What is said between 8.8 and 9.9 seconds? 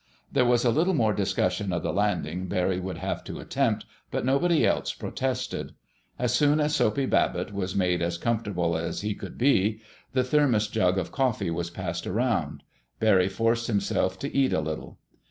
he could be,